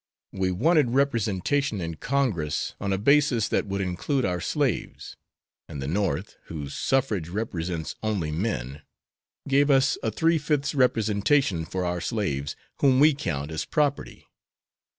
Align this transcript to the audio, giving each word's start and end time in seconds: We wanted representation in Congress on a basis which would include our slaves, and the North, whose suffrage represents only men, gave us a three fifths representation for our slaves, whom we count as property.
We 0.31 0.49
wanted 0.49 0.95
representation 0.95 1.79
in 1.79 1.93
Congress 1.97 2.73
on 2.81 2.91
a 2.91 2.97
basis 2.97 3.51
which 3.51 3.65
would 3.65 3.81
include 3.81 4.25
our 4.25 4.41
slaves, 4.41 5.15
and 5.69 5.79
the 5.79 5.87
North, 5.87 6.37
whose 6.45 6.73
suffrage 6.73 7.29
represents 7.29 7.93
only 8.01 8.31
men, 8.31 8.81
gave 9.47 9.69
us 9.69 9.99
a 10.01 10.09
three 10.09 10.39
fifths 10.39 10.73
representation 10.73 11.65
for 11.65 11.85
our 11.85 12.01
slaves, 12.01 12.55
whom 12.79 12.99
we 12.99 13.13
count 13.13 13.51
as 13.51 13.63
property. 13.63 14.25